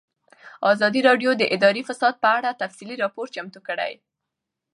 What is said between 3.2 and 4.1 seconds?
چمتو کړی.